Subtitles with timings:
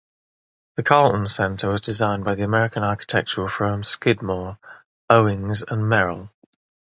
[0.77, 4.57] The Carlton Centre was designed by the American architectural firm Skidmore,
[5.11, 6.31] Owings and Merrill.